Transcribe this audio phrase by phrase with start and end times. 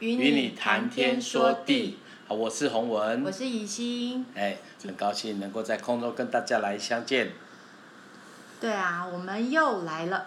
[0.00, 1.98] 与你谈天说地。
[2.26, 4.24] 好，我是洪文，我是怡心。
[4.34, 7.32] 哎，很高兴能够在空中跟大家来相见。
[8.62, 10.26] 对啊，我们又来了。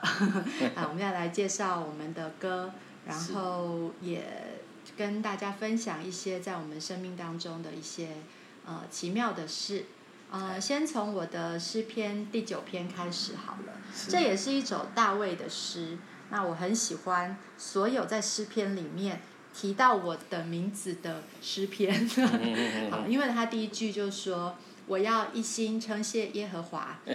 [0.76, 2.72] 啊， 我们要来介绍我们的歌，
[3.08, 4.24] 然后也
[4.96, 8.10] 跟大家分享一些在我们生命当中的一些
[8.68, 9.86] 呃奇妙的事。
[10.30, 13.74] 呃，先从我的诗篇第九篇开始好了。
[14.08, 15.98] 这也是一首大卫的诗。
[16.30, 19.22] 那我很喜欢所有在诗篇里面
[19.54, 22.10] 提到我的名字的诗篇。
[22.90, 24.56] 好，因为他第一句就说
[24.88, 27.00] ：“我要一心称谢耶和华。”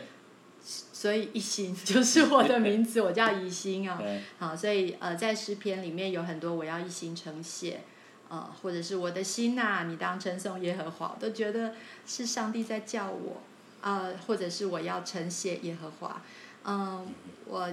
[0.92, 3.98] 所以一心就是我的名字，我叫一心啊。
[4.38, 7.80] 好，所以呃，在诗篇里面有很多我要一心称谢，
[8.28, 11.74] 呃，或者是我的心呐、啊，你当称颂耶和华，我都觉得
[12.06, 13.40] 是上帝在叫我，
[13.80, 16.20] 呃，或者是我要称谢耶和华，
[16.64, 17.06] 嗯、呃，
[17.46, 17.72] 我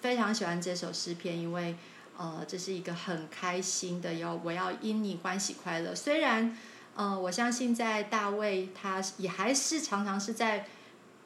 [0.00, 1.74] 非常喜欢这首诗篇，因为
[2.16, 5.94] 呃，这是一个很开心的，哟我要因你欢喜快乐。
[5.94, 6.56] 虽然
[6.94, 10.66] 呃，我相信在大卫他也还是常常是在。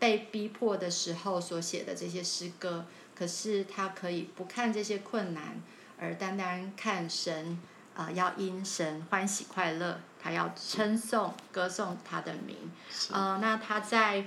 [0.01, 5.61] 被逼迫的时候所写的这些诗歌，可是他可以不看这些困难，
[5.99, 7.59] 而单单看神，
[7.97, 12.57] 啊、呃，要因神欢喜快乐，他要称颂歌颂他的名，
[13.11, 14.25] 呃，那他在，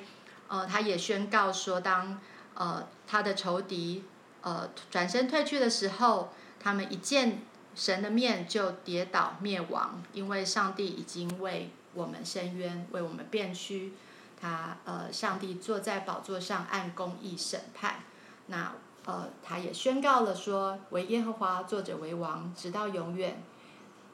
[0.50, 2.20] 呃，他也宣告说，当，
[2.54, 4.04] 呃，他的仇敌，
[4.42, 7.42] 呃，转身退去的时候，他们一见
[7.74, 13.94] 神的面就跌倒灭亡，因为上帝已经为我们伸冤，为我们辩屈。
[14.40, 18.04] 他呃，上帝坐在宝座上按公义审判，
[18.48, 18.74] 那
[19.06, 23.42] 呃，他也宣告了说，为耶和华坐着为王，直到永远。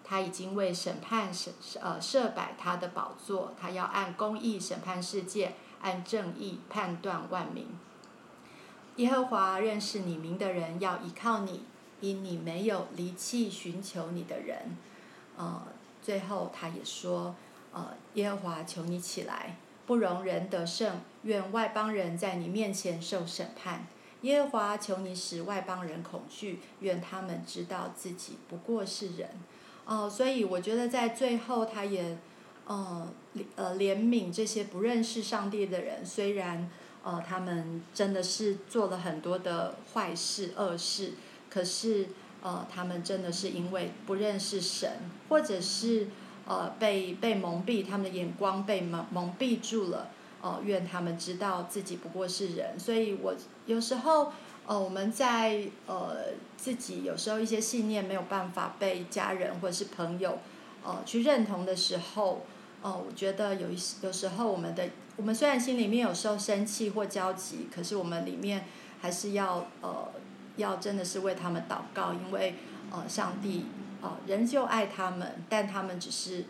[0.10, 7.68] 他已经为审判审呃设摆他的宝座，他要按公义审判世界，按正义判断万民。
[8.96, 11.66] 耶和华认识你名的人要依靠你，
[12.02, 14.78] 因你没有离弃寻求你的人。
[15.38, 15.64] 呃，
[16.02, 17.36] 最后他也说，
[17.72, 19.58] 呃，耶和华求你起来。
[19.86, 23.88] 不容人得胜，愿外邦人在你面前受审判。
[24.24, 29.30] 耶和华求你使外邦人恐惧，愿他们知道自己不过是人。
[29.86, 32.18] 哦，所以我觉得在最后，他也，
[32.66, 33.08] 呃，
[33.56, 36.06] 呃，怜悯这些不认识上帝的人。
[36.06, 36.70] 虽然，
[37.02, 41.14] 呃，他们真的是做了很多的坏事、恶事，
[41.58, 42.08] 可是，
[42.42, 44.92] 呃，他们真的是因为不认识神，
[45.30, 46.08] 或者是。
[46.50, 50.08] 呃，被被蒙蔽，他们的眼光被蒙蒙蔽住了。
[50.42, 52.80] 呃，愿他们知道自己不过是人。
[52.80, 53.36] 所以我
[53.66, 54.32] 有时候，
[54.66, 56.16] 呃，我们在呃
[56.56, 60.40] 自己有时候一些信念没有办法被家人或者是朋友
[60.86, 62.46] 呃去认同的时候，
[62.82, 68.64] 呃，我觉得有一有时候我们的我们虽然心里面有时候生气或焦急，可是我们里面
[69.02, 70.08] 还是要呃
[70.58, 72.56] 要真的是为他们祷告，因为
[72.92, 73.66] 呃上帝。
[74.00, 76.46] 呃，仍旧爱他们，但他们只是，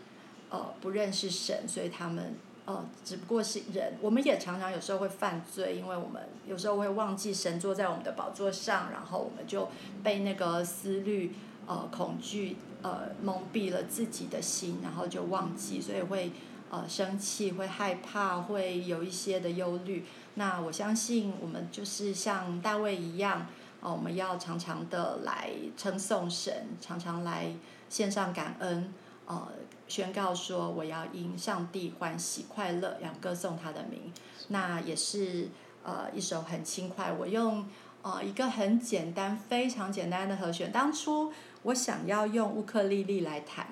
[0.50, 2.34] 呃，不认识神，所以他们，
[2.66, 3.94] 呃，只不过是人。
[4.02, 9.70] 我们也常常有时候会犯罪，因为我们有时候会忘记神坐在我们的宝座上，然后我们就
[10.04, 11.32] 被那个思虑、
[11.66, 16.30] 呃，恐惧，呃，蒙蔽了自己的心，然后就忘记，所以会，
[16.70, 20.04] 呃，生气，会害怕，会有一些的忧虑。
[20.34, 23.46] 那我相信我们就是像大卫一样。
[23.80, 27.52] 哦，我们要常常的来称颂神，常常来
[27.88, 28.92] 献上感恩，
[29.24, 29.48] 呃，
[29.86, 34.12] 宣告说我要因上帝欢喜快乐，要歌颂他的名。
[34.48, 35.48] 那也是
[35.84, 37.64] 呃一首很轻快，我用
[38.02, 40.72] 呃一个很简单、非常简单的和弦。
[40.72, 43.68] 当初我想要用乌克丽丽来弹，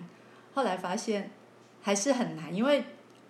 [0.55, 1.33] 后来发现
[1.83, 2.85] 还是很难，因为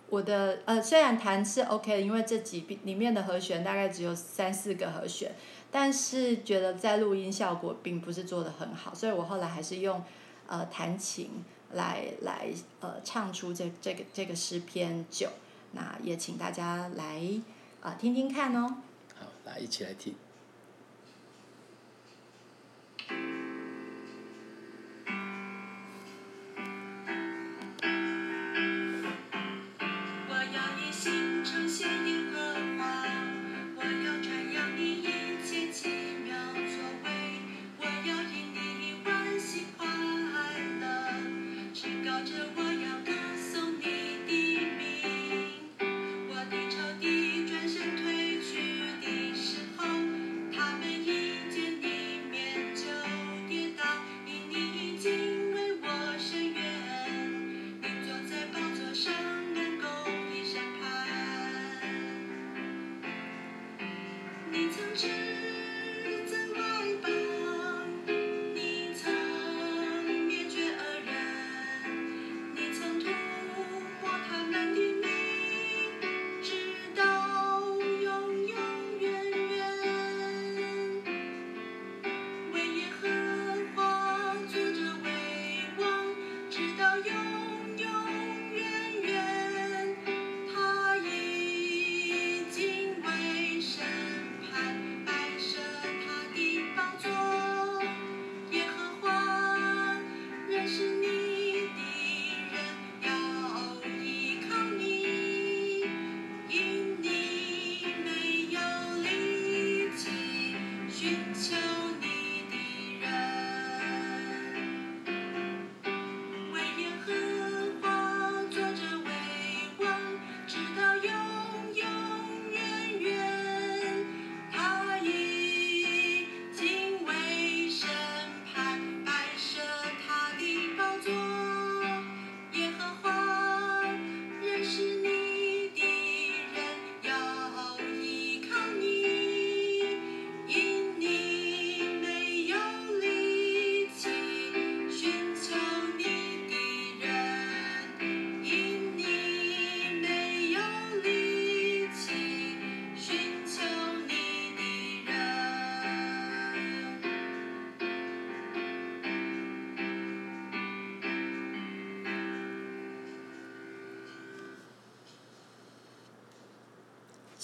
[0.09, 5.31] 我的呃虽然弹是 OK 的，因为这几里面的和弦大概只有三四个和弦。
[5.71, 10.03] 但是觉得在录音效果并不是做的很好，所以我后来还是用
[10.47, 12.47] 呃弹琴来来
[12.79, 15.29] 呃唱出这这个这个诗篇九，
[15.73, 17.21] 那也请大家来
[17.81, 18.77] 啊、听听看哦。
[19.19, 20.15] 好，来一起来听。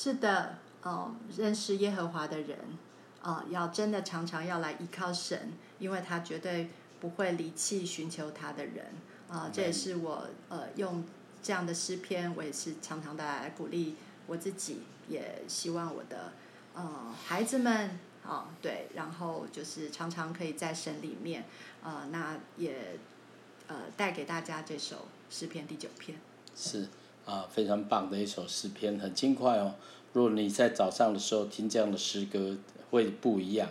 [0.03, 2.59] 是的，哦，认识耶和华的人，
[3.21, 6.69] 哦，要真的常常要来依靠神，因为他绝对
[6.99, 8.87] 不会离弃寻求他的人。
[9.29, 11.05] 啊、哦，这也是我呃用
[11.41, 13.95] 这样的诗篇，我也是常常的来鼓励
[14.27, 16.33] 我自己，也希望我的
[16.73, 17.91] 呃孩子们，
[18.25, 21.45] 啊、哦，对，然后就是常常可以在神里面，
[21.81, 22.99] 呃，那也
[23.67, 26.19] 呃带给大家这首诗篇第九篇。
[26.53, 26.89] 是。
[27.25, 29.75] 啊，非常棒的一首诗篇，很轻快哦。
[30.11, 32.57] 如果你在早上的时候听这样的诗歌，
[32.91, 33.69] 会不一样。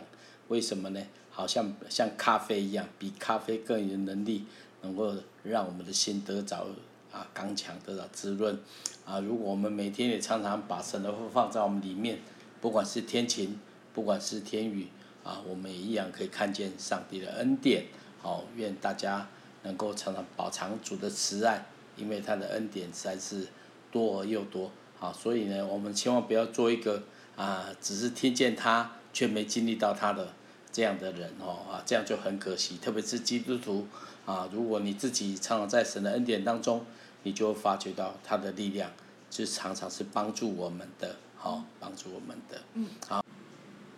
[0.48, 1.00] 为什么呢？
[1.30, 4.44] 好像像咖啡一样，比咖啡更有能力，
[4.82, 6.66] 能够让我们的心得着
[7.10, 8.58] 啊刚强，得到滋润。
[9.06, 12.18] 啊，如果我们每天也常常把神的话放在我们里面，
[12.60, 13.58] 不管是天晴，
[13.94, 14.88] 不管是天雨，
[15.24, 17.86] 啊，我们也一样可以看见上帝的恩典。
[18.20, 19.28] 好，愿大家
[19.62, 21.66] 能够常常饱尝主的慈爱。
[21.96, 23.46] 因为他的恩典实在是
[23.90, 27.02] 多而又多，好，所以呢，我们千万不要做一个
[27.36, 30.32] 啊，只是听见他却没经历到他的
[30.72, 32.78] 这样的人哦，啊，这样就很可惜。
[32.78, 33.86] 特别是基督徒
[34.24, 36.86] 啊，如果你自己常常在神的恩典当中，
[37.24, 38.90] 你就会发觉到他的力量，
[39.28, 42.62] 就常常是帮助我们的，好，帮助我们的。
[42.74, 42.86] 嗯。
[43.06, 43.24] 好，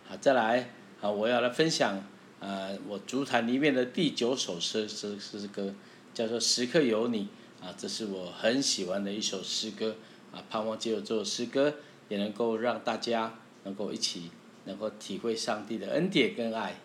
[0.05, 0.69] 好，再来，
[0.99, 2.03] 啊，我要来分享，
[2.41, 5.73] 呃，我主坛里面的第九首诗诗诗歌，
[6.13, 7.23] 叫做《时刻有你》。
[7.65, 9.95] 啊，这是我很喜欢的一首诗歌，
[10.31, 11.73] 啊，盼望借由这首诗歌，
[12.09, 14.29] 也能够让大家能够一起
[14.65, 16.79] 能够体会上帝的恩典跟爱。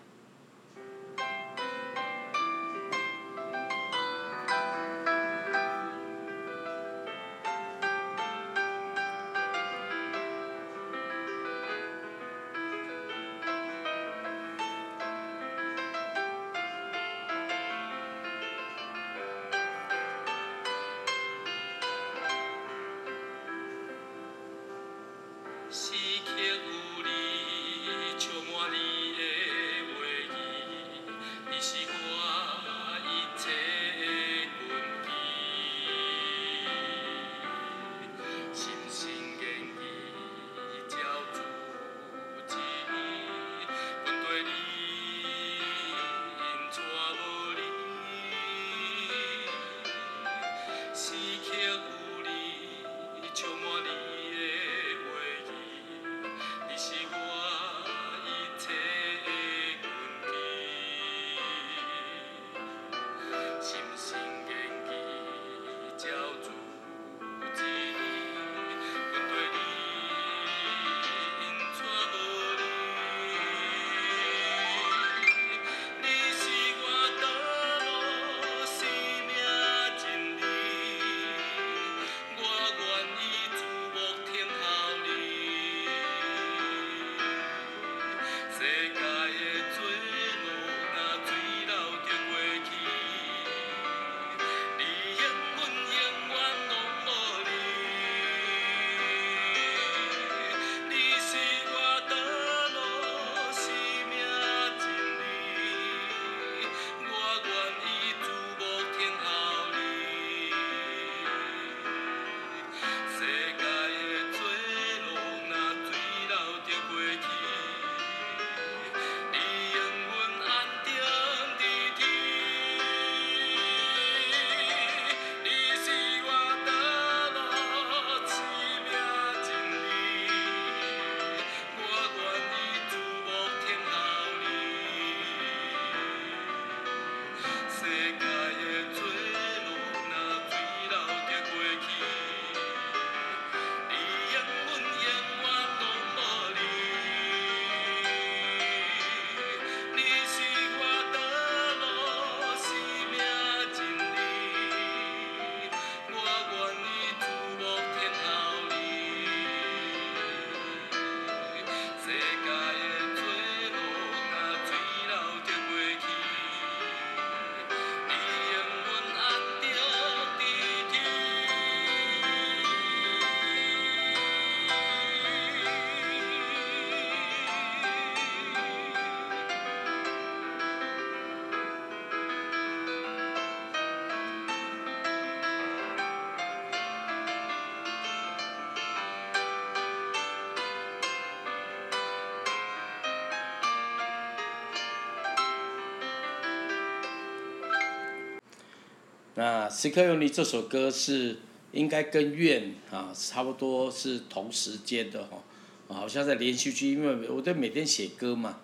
[199.41, 201.39] 那时刻有你这首歌是
[201.73, 205.43] 应该跟愿啊差不多是同时间的哈，
[205.89, 208.59] 好像在连续剧，因为我在每天写歌嘛，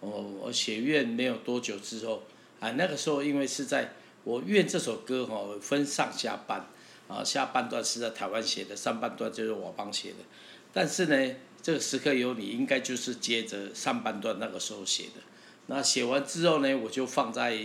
[0.00, 2.24] 我我写愿没有多久之后，
[2.58, 3.92] 啊那个时候因为是在
[4.24, 6.66] 我愿这首歌哈分上下半，
[7.06, 10.16] 啊下半段是在台湾写的，上半段就是我帮写的，
[10.72, 15.22] 但是呢这个时刻有你应该就是接着上半段那个时候写的，
[15.66, 17.56] 那写完之后呢我就放在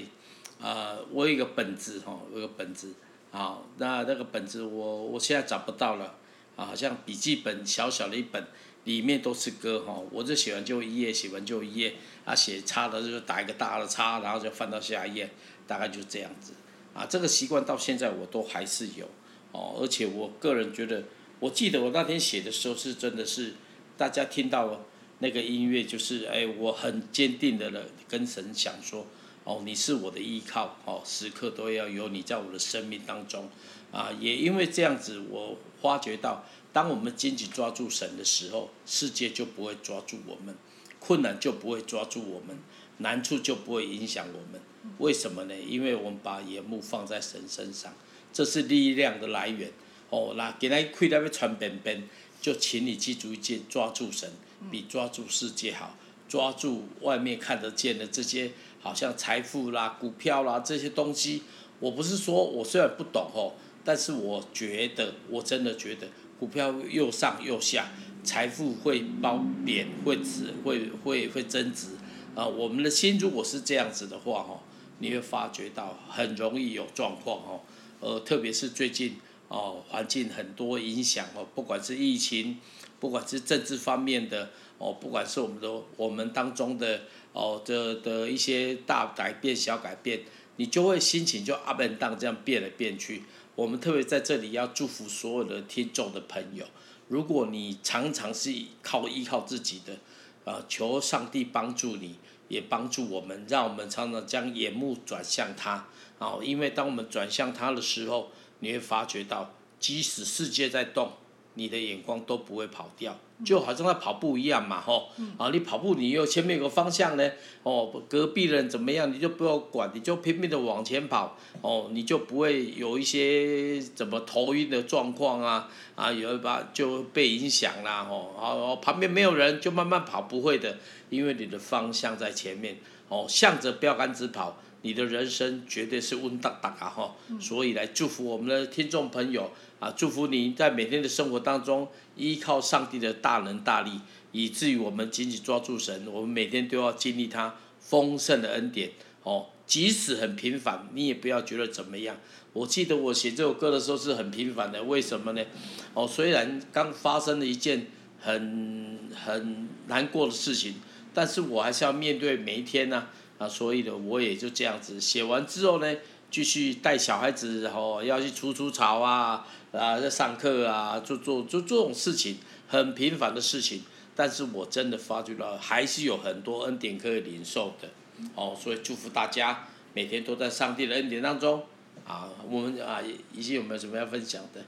[0.62, 2.94] 啊我有一个本子哈，我有个本子。
[3.34, 6.18] 好，那那个本子我我现在找不到了，
[6.58, 8.46] 啊，好像笔记本小小的一本，
[8.84, 15.30] 里面都是歌哈，我就写完就一页，写完就一页，啊，写差的就打一个大的叉，然后就翻到下一页，
[15.66, 16.52] 大概就这样子，
[16.94, 19.08] 啊，这个习惯到现在我都还是有，
[19.54, 21.02] 哦，而且我个人觉得，
[21.40, 23.54] 我记得我那天写的时候是真的是，
[23.96, 24.84] 大家听到
[25.20, 29.08] 那个音乐就是，哎，我很坚定的了，跟神想说。
[29.44, 33.50] 哦，你是我的依靠，哦，时刻都要有你在我的生命当中，
[33.92, 40.56] 啊，也因为这样子，我发觉到，当我们紧紧抓住神的时候，世界就不会抓住我们，
[41.00, 42.60] 困难就不会抓住我们，
[43.00, 44.62] 难处就不会影响我们。
[45.00, 45.56] 为什么呢？
[45.60, 47.94] 因为我们把眼目放在神身上，
[48.32, 49.72] 这是力量的来源。
[50.12, 52.08] 哦，那给他亏他要传本本，
[52.40, 54.32] 就请你记住一件：抓住神
[54.70, 55.96] 比抓住世界好，
[56.28, 58.52] 抓住外面看得见的这些。
[58.82, 61.44] 好像财富啦、股票啦这些东西，
[61.80, 63.54] 我不是说我虽然不懂哦，
[63.86, 66.08] 但是我觉得我真的觉得
[66.40, 67.92] 股票又上又下，
[68.24, 71.90] 财富会褒贬，会值，会会会增值
[72.36, 72.48] 啊。
[72.48, 74.60] 我们的心如果是这样子的话哦，
[74.98, 77.62] 你会发觉到很容易有状况哦。
[78.00, 82.58] 呃，特别是最近哦，环境很多影响哦，不管是疫情，
[83.00, 87.02] 不管是政治方面的哦，不管是我们的我们当中的。
[87.34, 90.22] 哦，这的一些大改变、小改变，
[90.58, 93.24] 你就会心情就 up and down 这样变来变去。
[93.56, 96.66] 我们特别在这里要祝福所有的听众的朋友，
[97.08, 102.16] 如果你常常是靠依靠自己的，啊，求上帝帮助你，
[102.48, 105.88] 也帮助我们，让我们常常将眼目转向他。
[106.20, 111.14] 啊，因为当我们转向他的时候，你会发觉到，即使世界在动，
[111.56, 113.20] 你的眼光都不会跑掉。
[113.44, 117.32] 就好像在跑步一样嘛，吼，啊，你跑步你有前面有个方向呢，
[117.64, 130.78] 哦，隔壁人怎么样你就不要管，你就拼命的往前跑，哦，你就不会有一些怎么头晕的状况啊，啊，有一把就被影响啦，吼，哦，旁边没有人就慢慢跑，不会的，
[131.10, 132.78] 因为你的方向在前面，
[133.10, 134.58] 哦，向着标杆直跑。
[134.84, 136.90] 你的人生绝对是稳当当啊！
[136.90, 143.92] 哈，所以来祝福我们的听众朋友啊，祝福你在每天的生活当中依靠上帝的大能大力，
[144.32, 148.92] 以至于我们紧紧抓住神，我们每天都要经历他丰盛的恩典
[149.24, 149.48] 哦。
[149.68, 152.18] 即使很平凡，你也不要觉得怎么样。
[152.52, 155.46] 我记得我写这首歌的时候是很平凡的，为什么呢？
[155.94, 157.86] 哦，虽然刚发生了一件
[158.20, 160.76] 很很难过的事情，
[161.14, 163.14] 但是我还是要面对每一天呢、啊。
[163.42, 165.96] 啊，所以呢，我也就这样子写完之后呢，
[166.30, 173.82] 继续带小孩子，然后要去除除草啊，啊，在上课啊，做做做这种事情，很平凡的事情。
[174.16, 177.90] 但是我真的发觉到，还是有很多恩典可以领受的。
[178.36, 181.64] 哦，所以祝福大家每天都在上帝的恩典当中。
[182.06, 183.02] 啊，我们啊，
[183.34, 184.62] 以及有没有什么要分享的？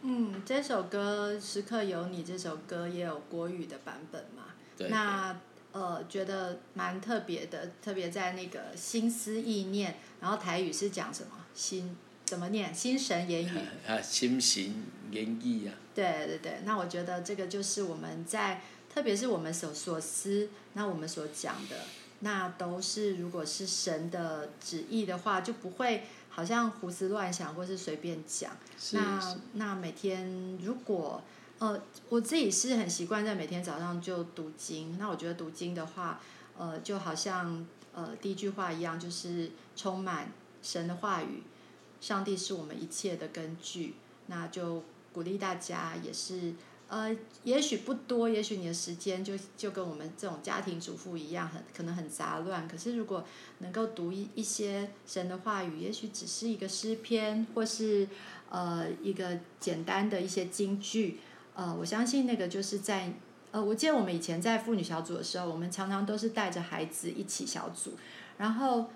[0.00, 4.44] 嗯，这首歌《时刻有你》这首歌也有国语的版本嘛？
[4.78, 4.88] 对。
[4.88, 5.38] 那。
[5.74, 11.30] 呃，觉得蛮特别的，特别在那个心思意念，然后台语是讲什么？
[11.52, 12.72] 心怎么念？
[12.72, 13.58] 心神言语。
[13.84, 15.74] 啊，心行言意啊。
[15.92, 21.76] 对对对，那我觉得这个就是我们在，特别是我们所所思，那我们所讲的，
[22.20, 28.56] 那都是如果是神的旨意的话，就不会好像胡思乱想或是随便讲。
[28.78, 31.20] 是那那每天如果。
[31.60, 34.98] 呃，我自己是很习惯在每天早上就读经。
[34.98, 36.20] 那我觉得读经的话，
[36.58, 40.32] 呃，就好像呃第一句话一样，就是充满
[40.62, 41.42] 神的话语，
[42.00, 43.94] 上帝是我们一切的根据。
[44.26, 44.82] 那就
[45.12, 46.54] 鼓励大家，也是
[46.88, 52.66] 呃，也许不多，也许你的时间就就跟我们这种家庭主妇一样，很可能很杂乱。
[52.66, 53.24] 可是如果
[53.58, 58.08] 能够读一一些神的话语，也许只是一个诗篇，或是
[58.50, 61.20] 呃一个简单的一些金句。
[61.54, 63.12] 呃，我相信那个就是在，
[63.52, 67.92] 呃，我记得我们以前在妇女小组的时候，我们常常都是带着孩子一起小组，
[68.38, 68.86] 然后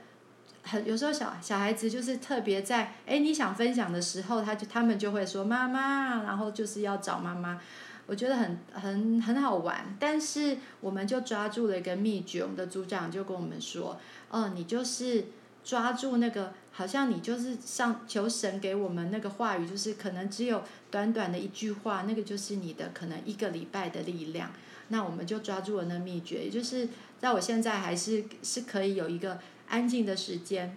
[0.63, 7.61] 很有时候小小孩子就是特别在，哎，你想分享的时候，他就他们就会说妈妈，然后就是要找妈妈，
[8.07, 13.99] 我觉得很很很好玩，但是我们就抓住了一个秘诀，我们的组长就跟我们说，
[14.31, 15.27] 哦，你就是
[15.69, 24.51] 抓住那个，好像你就是上求神给我们那个话语，就是可能只有短短的一句话，那个就是你的可能一个礼拜的力量。
[24.89, 26.89] 那我们就抓住了那秘诀，也就是
[27.21, 30.75] 在我现在还是是可以有一个安静的时间，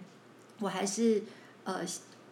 [0.58, 1.22] 我还是
[1.64, 1.80] 呃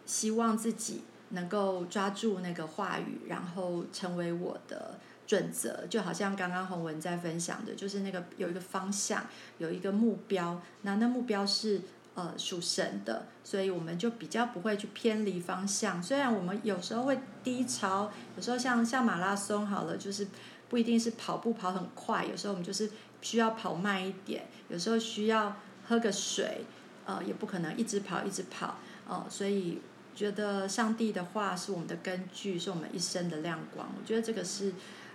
[0.05, 5.87] 希望自己能够抓住那个话语，然后成为我的准则。
[5.89, 9.25] 就好像刚刚洪文在分享的，就是那个有一个方向，
[9.57, 11.81] 有一个目标，那那目标是
[12.15, 16.01] 呃属神的，所以我们就比较不会去偏离方向。
[16.01, 20.27] 虽然我们有时候会低潮，有时候像像马拉松好了，就是。
[20.71, 22.89] 不一定是跑步跑很快，有时候我们就是
[23.21, 25.53] 需要跑慢一点，有时候需要
[25.85, 26.63] 喝个水，
[27.05, 29.81] 呃，也不可能一直跑一直跑，呃，所以
[30.15, 33.85] 觉得上帝的话是我们的根据，是我们一生的亮光。
[33.99, 34.73] 我觉得这个是，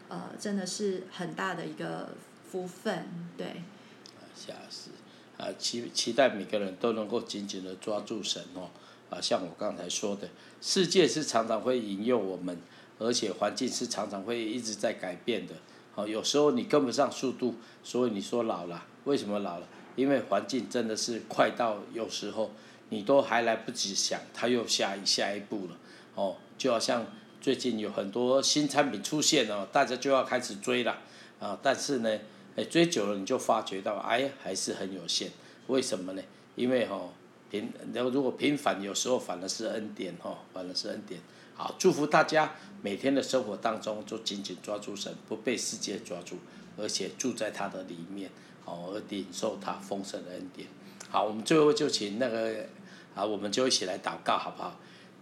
[0.08, 2.10] 呃，真的是很大的一个
[2.50, 3.62] 福分，对。
[4.34, 4.90] 下是
[5.38, 8.70] 啊，期期待每个人都能够紧紧的抓住神哦，
[9.10, 10.28] 啊，像我刚才说的，
[10.60, 12.58] 世界是常常会引诱我们。
[12.98, 15.52] 而且环境是常常会一直在改变的，
[15.96, 19.68] 哦，有时候你跟不上速度，所以你说老了，为什么老了？
[19.96, 22.52] 因为环境真的是快到有时候
[22.88, 25.76] 你都还来不及想，它又下一下一步了，
[26.14, 27.04] 哦，就好像
[27.38, 30.96] 最近有很多新产品出现哦，大家就要开始追了，
[31.38, 32.18] 啊，但是呢，
[32.56, 35.30] 哎，追久了你就发觉到，哎，还是很有限，
[35.66, 36.22] 为什么呢？
[36.54, 37.00] 因为哈
[37.50, 41.20] 平，然后如果平凡，有时候反而是恩典哈，反而是恩典。
[41.54, 46.36] 好，祝福大家每天的生活当中就紧紧抓住神，不被世界抓住，
[46.78, 48.30] 而且住在他的里面，
[48.64, 50.66] 好，而领受他丰盛的恩典。
[51.10, 52.66] 好，我们最后就请那个
[53.14, 54.78] 啊，我们就一起来祷告，好不好？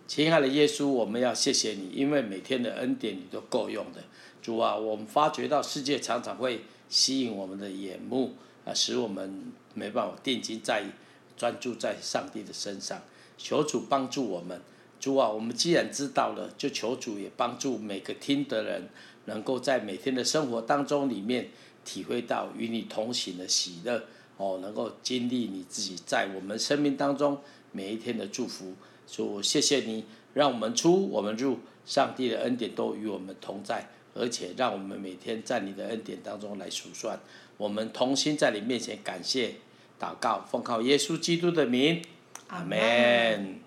[0.07, 4.03] 亲爱的耶稣，我们要谢谢你，因为每天的恩典你都够用的。
[4.43, 10.85] 主啊，我们发觉到世界常常会吸引我们的眼目啊，使我们没办法定睛在
[11.37, 13.03] 专注在上帝的身上。
[13.37, 14.61] 求主帮助我们。
[15.01, 18.89] 主啊，我们既然知道了，就求主也帮助每个听的人，
[19.27, 21.51] 能够在每天的生活当中里面
[21.85, 24.05] 体会到与你同行的喜乐
[24.39, 27.39] 哦，能够经历你自己在我们生命当中
[27.73, 28.73] 每一天的祝福。
[29.07, 37.19] 主，谢谢你，让我们出我们入，上帝的恩典都与我们同在，而且让我们每天在你的恩典当中来数算。
[37.57, 39.55] 我们同心在你面前感谢
[40.01, 42.03] 祷告，奉靠耶稣基督的名，
[42.49, 43.64] 阿门。